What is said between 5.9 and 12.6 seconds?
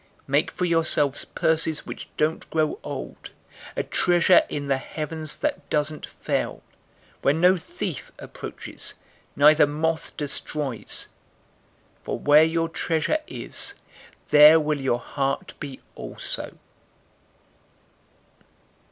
fail, where no thief approaches, neither moth destroys. 012:034 For where